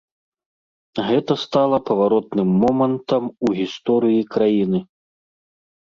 [1.09, 4.79] Гэта стала паваротным момантам у гісторыі краіны.